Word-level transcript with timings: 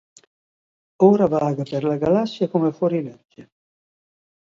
Ora 1.07 1.27
vaga 1.33 1.65
per 1.71 1.81
la 1.89 1.97
galassia 2.05 2.47
come 2.53 2.73
fuorilegge. 2.79 3.45